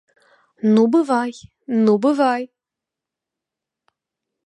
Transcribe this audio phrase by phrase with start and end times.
[0.77, 1.33] Ну бывай,
[1.85, 2.43] ну бывай!